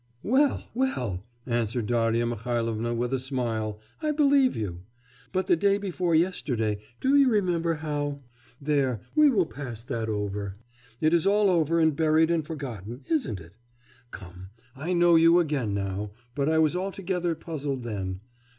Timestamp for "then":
17.83-18.21